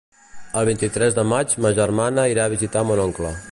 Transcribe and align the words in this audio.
El 0.61 0.65
vint-i-tres 0.69 1.17
de 1.19 1.25
maig 1.33 1.53
ma 1.65 1.73
germana 1.81 2.27
irà 2.35 2.49
a 2.49 2.53
visitar 2.57 2.87
mon 2.93 3.07
oncle. 3.09 3.39